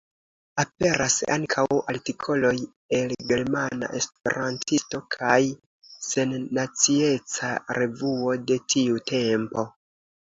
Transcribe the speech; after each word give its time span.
Aperas 0.61 1.15
ankaŭ 1.33 1.65
artikoloj 1.93 2.53
el 2.99 3.13
Germana 3.31 3.89
Esperantisto 3.99 5.01
kaj 5.19 5.37
Sennacieca 6.09 7.53
Revuo 7.81 8.39
de 8.51 8.61
tiu 8.77 9.05
tempo. 9.17 9.69